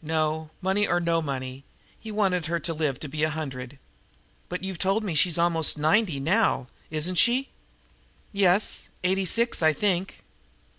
[0.00, 1.62] No, money or no money,
[2.00, 3.78] he wanted her to live to be a hundred.
[4.48, 6.68] "But you've told me she's almost ninety now!
[6.90, 7.50] Isn't she?"
[8.32, 10.24] "Yes, eighty six, I think."